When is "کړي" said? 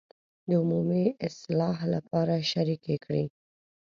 3.05-3.25